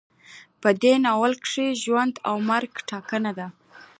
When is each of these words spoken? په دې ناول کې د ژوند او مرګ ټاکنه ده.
په 0.61 0.69
دې 0.81 0.93
ناول 1.05 1.33
کې 1.45 1.65
د 1.71 1.77
ژوند 1.83 2.13
او 2.27 2.35
مرګ 2.49 2.71
ټاکنه 2.89 3.31
ده. 3.39 3.47